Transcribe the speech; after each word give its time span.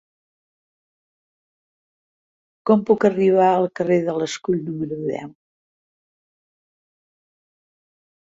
Com 2.69 2.81
puc 2.91 3.05
arribar 3.11 3.51
al 3.51 3.67
carrer 3.81 3.99
de 4.09 4.17
l'Escull 4.23 4.59
número 4.71 4.99
deu? 5.05 5.31